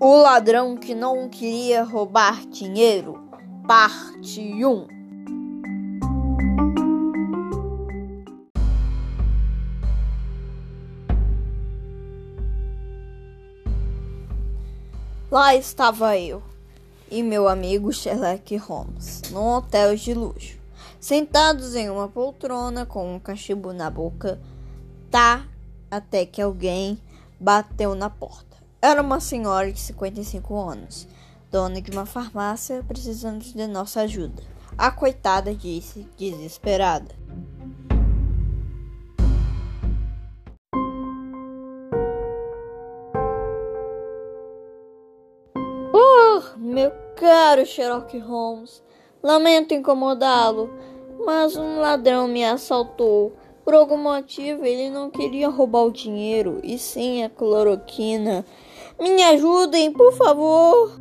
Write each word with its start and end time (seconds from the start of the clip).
O 0.00 0.16
ladrão 0.16 0.76
que 0.76 0.94
não 0.94 1.28
queria 1.28 1.82
roubar 1.82 2.46
dinheiro, 2.46 3.20
parte 3.66 4.40
1. 4.40 4.86
Lá 15.28 15.56
estava 15.56 16.16
eu 16.16 16.44
e 17.10 17.20
meu 17.20 17.48
amigo 17.48 17.92
Sherlock 17.92 18.56
Holmes, 18.56 19.22
num 19.32 19.56
hotel 19.56 19.96
de 19.96 20.14
luxo, 20.14 20.60
sentados 21.00 21.74
em 21.74 21.90
uma 21.90 22.06
poltrona 22.06 22.86
com 22.86 23.16
um 23.16 23.18
cachimbo 23.18 23.72
na 23.72 23.90
boca, 23.90 24.40
tá 25.10 25.44
até 25.90 26.24
que 26.24 26.40
alguém 26.40 27.02
bateu 27.40 27.96
na 27.96 28.08
porta. 28.08 28.47
Era 28.80 29.02
uma 29.02 29.18
senhora 29.18 29.72
de 29.72 29.80
55 29.80 30.56
anos, 30.56 31.08
dona 31.50 31.82
de 31.82 31.90
uma 31.90 32.06
farmácia, 32.06 32.84
precisando 32.86 33.40
de 33.40 33.66
nossa 33.66 34.02
ajuda. 34.02 34.40
A 34.78 34.88
coitada 34.92 35.52
disse, 35.52 36.06
desesperada. 36.16 37.12
Oh, 45.92 46.42
meu 46.56 46.92
caro 47.16 47.66
Sherlock 47.66 48.16
Holmes, 48.20 48.80
lamento 49.20 49.74
incomodá-lo, 49.74 50.70
mas 51.26 51.56
um 51.56 51.80
ladrão 51.80 52.28
me 52.28 52.44
assaltou. 52.44 53.36
Por 53.68 53.74
algum 53.74 53.98
motivo, 53.98 54.64
ele 54.64 54.88
não 54.88 55.10
queria 55.10 55.46
roubar 55.46 55.84
o 55.84 55.92
dinheiro, 55.92 56.58
e 56.64 56.78
sim 56.78 57.22
a 57.22 57.28
cloroquina. 57.28 58.42
Me 58.98 59.22
ajudem, 59.24 59.92
por 59.92 60.10
favor. 60.14 60.98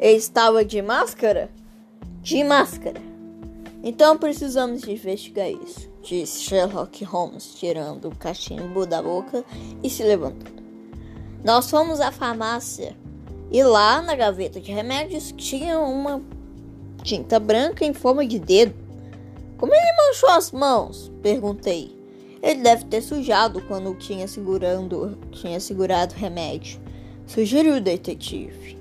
Estava 0.00 0.64
de 0.64 0.82
máscara? 0.82 1.48
De 2.20 2.42
máscara. 2.42 3.00
Então 3.84 4.18
precisamos 4.18 4.88
investigar 4.88 5.52
isso, 5.52 5.88
disse 6.02 6.42
Sherlock 6.42 7.04
Holmes, 7.04 7.54
tirando 7.54 8.08
o 8.08 8.16
cachimbo 8.16 8.84
da 8.84 9.00
boca 9.00 9.44
e 9.84 9.88
se 9.88 10.02
levantando. 10.02 10.64
Nós 11.44 11.70
fomos 11.70 12.00
à 12.00 12.10
farmácia 12.10 12.96
e 13.50 13.62
lá 13.62 14.02
na 14.02 14.14
gaveta 14.14 14.60
de 14.60 14.72
remédios 14.72 15.32
tinha 15.36 15.78
uma 15.78 16.22
tinta 17.02 17.38
branca 17.38 17.84
em 17.84 17.94
forma 17.94 18.26
de 18.26 18.38
dedo. 18.38 18.74
Como 19.56 19.74
ele 19.74 19.96
manchou 20.06 20.30
as 20.30 20.52
mãos? 20.52 21.10
Perguntei. 21.22 21.96
Ele 22.42 22.62
deve 22.62 22.84
ter 22.84 23.00
sujado 23.00 23.60
quando 23.62 23.94
tinha 23.96 24.28
segurando, 24.28 25.18
tinha 25.32 25.58
segurado 25.58 26.14
o 26.14 26.18
remédio. 26.18 26.80
Sugeriu 27.26 27.76
o 27.76 27.80
detetive. 27.80 28.78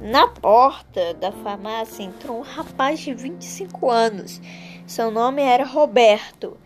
Na 0.00 0.28
porta 0.28 1.14
da 1.14 1.32
farmácia 1.32 2.04
entrou 2.04 2.38
um 2.38 2.42
rapaz 2.42 3.00
de 3.00 3.12
25 3.12 3.90
anos. 3.90 4.40
Seu 4.86 5.10
nome 5.10 5.42
era 5.42 5.64
Roberto 5.64 6.56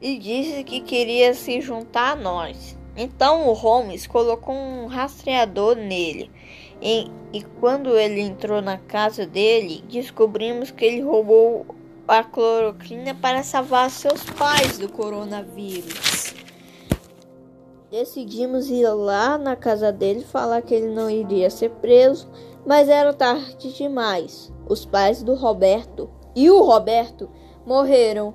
e 0.00 0.16
disse 0.16 0.62
que 0.62 0.80
queria 0.80 1.34
se 1.34 1.60
juntar 1.60 2.12
a 2.12 2.16
nós. 2.16 2.76
Então 2.96 3.48
o 3.48 3.52
Holmes 3.52 4.06
colocou 4.06 4.54
um 4.54 4.86
rastreador 4.86 5.74
nele. 5.74 6.30
E, 6.80 7.10
e, 7.32 7.42
quando 7.60 7.98
ele 7.98 8.20
entrou 8.20 8.62
na 8.62 8.78
casa 8.78 9.26
dele, 9.26 9.82
descobrimos 9.88 10.70
que 10.70 10.84
ele 10.84 11.00
roubou 11.00 11.66
a 12.06 12.22
cloroquina 12.22 13.14
para 13.14 13.42
salvar 13.42 13.90
seus 13.90 14.22
pais 14.22 14.78
do 14.78 14.88
coronavírus. 14.88 16.34
Decidimos 17.90 18.68
ir 18.68 18.88
lá 18.88 19.36
na 19.36 19.56
casa 19.56 19.90
dele 19.90 20.24
falar 20.24 20.62
que 20.62 20.74
ele 20.74 20.94
não 20.94 21.10
iria 21.10 21.50
ser 21.50 21.70
preso, 21.70 22.28
mas 22.66 22.88
era 22.88 23.12
tarde 23.12 23.72
demais. 23.72 24.52
Os 24.68 24.84
pais 24.84 25.22
do 25.22 25.34
Roberto 25.34 26.10
e 26.36 26.50
o 26.50 26.62
Roberto 26.62 27.30
morreram. 27.66 28.34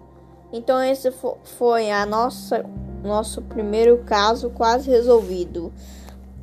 Então 0.52 0.84
esse 0.84 1.12
foi 1.44 1.92
a 1.92 2.06
nossa 2.06 2.66
nosso 3.04 3.42
primeiro 3.42 4.00
caso 4.00 4.50
quase 4.50 4.90
resolvido. 4.90 5.72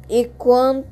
E 0.09 0.27
quando, 0.39 0.87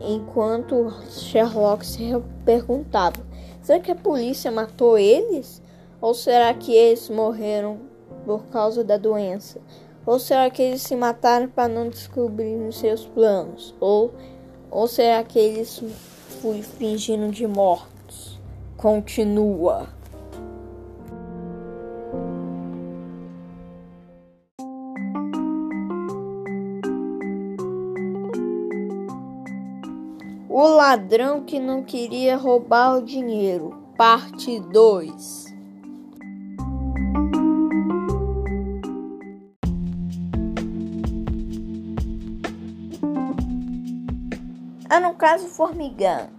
enquanto 0.00 0.92
Sherlock 1.08 1.84
se 1.84 2.10
perguntava: 2.44 3.16
será 3.62 3.80
que 3.80 3.90
a 3.90 3.96
polícia 3.96 4.50
matou 4.50 4.98
eles? 4.98 5.62
Ou 6.00 6.14
será 6.14 6.54
que 6.54 6.72
eles 6.72 7.10
morreram 7.10 7.78
por 8.24 8.44
causa 8.44 8.82
da 8.82 8.96
doença? 8.96 9.60
Ou 10.06 10.18
será 10.18 10.48
que 10.48 10.62
eles 10.62 10.80
se 10.80 10.96
mataram 10.96 11.46
para 11.48 11.68
não 11.68 11.88
descobrir 11.88 12.72
seus 12.72 13.04
planos? 13.04 13.74
Ou, 13.78 14.12
ou 14.70 14.88
será 14.88 15.22
que 15.22 15.38
eles 15.38 15.82
fui 16.40 16.62
fingindo 16.62 17.30
de 17.30 17.46
mortos? 17.46 18.40
Continua. 18.78 19.99
O 30.52 30.66
ladrão 30.66 31.44
que 31.44 31.60
não 31.60 31.84
queria 31.84 32.36
roubar 32.36 32.96
o 32.96 33.02
dinheiro, 33.04 33.84
parte 33.96 34.58
2. 34.58 35.44
Era 44.90 45.08
um 45.08 45.14
caso 45.14 45.46
formigante. 45.46 46.32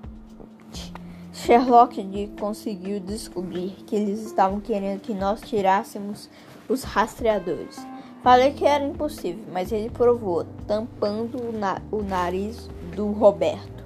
Sherlock 1.32 2.34
conseguiu 2.38 3.00
descobrir 3.00 3.78
que 3.88 3.96
eles 3.96 4.26
estavam 4.26 4.60
querendo 4.60 5.00
que 5.00 5.14
nós 5.14 5.40
tirássemos 5.40 6.30
os 6.68 6.84
rastreadores. 6.84 7.78
Falei 8.22 8.52
que 8.52 8.66
era 8.66 8.84
impossível, 8.84 9.46
mas 9.54 9.72
ele 9.72 9.90
provou, 9.90 10.44
tampando 10.68 11.42
o, 11.42 11.58
na 11.58 11.82
o 11.90 12.04
nariz 12.04 12.70
do 12.94 13.10
Roberto. 13.14 13.81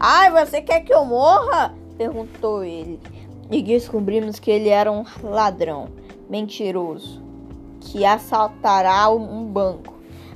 Ai, 0.00 0.30
você 0.30 0.62
quer 0.62 0.82
que 0.82 0.94
eu 0.94 1.04
morra? 1.04 1.74
perguntou 1.96 2.62
ele. 2.62 3.00
E 3.50 3.60
descobrimos 3.60 4.38
que 4.38 4.48
ele 4.48 4.68
era 4.68 4.92
um 4.92 5.04
ladrão, 5.24 5.88
mentiroso, 6.30 7.20
que 7.80 8.04
assaltará 8.04 9.10
um 9.10 9.44
banco. 9.44 9.94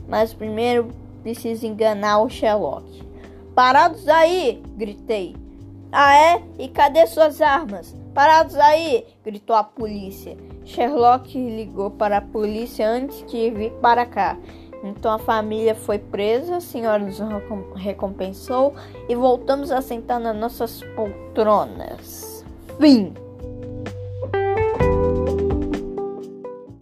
Mas 0.09 0.35
primeiro 0.35 0.89
precisa 1.23 1.65
enganar 1.67 2.23
o 2.23 2.29
Sherlock. 2.29 3.03
Parados 3.55 4.09
aí! 4.09 4.61
gritei. 4.77 5.37
Ah, 5.93 6.17
é? 6.17 6.43
E 6.59 6.69
cadê 6.69 7.07
suas 7.07 7.41
armas? 7.41 7.95
Parados 8.13 8.57
aí! 8.57 9.05
gritou 9.25 9.55
a 9.55 9.63
polícia. 9.63 10.37
Sherlock 10.65 11.39
ligou 11.39 11.91
para 11.91 12.17
a 12.17 12.23
polícia 12.23 12.89
antes 12.89 13.25
de 13.31 13.51
vir 13.51 13.71
para 13.75 14.07
cá. 14.07 14.37
Então 14.83 15.13
a 15.13 15.19
família 15.19 15.75
foi 15.75 15.99
presa, 15.99 16.57
a 16.57 16.61
senhora 16.61 16.99
nos 16.99 17.19
recompensou 17.77 18.75
e 19.09 19.15
voltamos 19.15 19.71
a 19.71 19.81
sentar 19.81 20.19
nas 20.19 20.37
nossas 20.37 20.83
poltronas. 20.97 22.45
Fim. 22.81 23.15